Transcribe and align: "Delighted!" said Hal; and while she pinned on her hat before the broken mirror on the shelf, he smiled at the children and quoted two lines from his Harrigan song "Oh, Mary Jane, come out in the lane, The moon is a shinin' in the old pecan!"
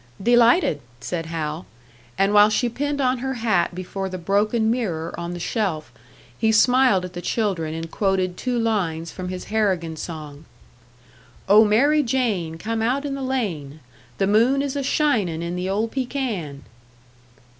"Delighted!" 0.23 0.79
said 0.99 1.27
Hal; 1.27 1.67
and 2.17 2.33
while 2.33 2.49
she 2.49 2.69
pinned 2.69 2.99
on 2.99 3.19
her 3.19 3.35
hat 3.35 3.75
before 3.75 4.09
the 4.09 4.17
broken 4.17 4.71
mirror 4.71 5.13
on 5.15 5.33
the 5.35 5.39
shelf, 5.39 5.91
he 6.39 6.51
smiled 6.51 7.05
at 7.05 7.13
the 7.13 7.21
children 7.21 7.75
and 7.75 7.91
quoted 7.91 8.35
two 8.35 8.57
lines 8.57 9.11
from 9.11 9.29
his 9.29 9.43
Harrigan 9.53 9.95
song 9.95 10.45
"Oh, 11.47 11.63
Mary 11.63 12.01
Jane, 12.01 12.57
come 12.57 12.81
out 12.81 13.05
in 13.05 13.13
the 13.13 13.21
lane, 13.21 13.79
The 14.17 14.25
moon 14.25 14.63
is 14.63 14.75
a 14.75 14.81
shinin' 14.81 15.43
in 15.43 15.55
the 15.55 15.69
old 15.69 15.91
pecan!" 15.91 16.63